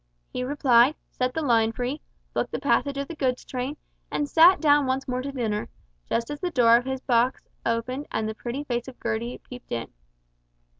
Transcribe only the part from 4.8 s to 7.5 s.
once more to dinner, just as the door of his box